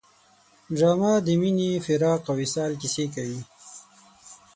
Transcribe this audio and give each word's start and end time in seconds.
ډرامه 0.77 1.11
د 1.25 1.27
مینې، 1.39 1.69
فراق 1.85 2.21
او 2.31 2.35
وصال 2.41 2.71
کیسې 2.81 3.05
کوي 3.13 3.41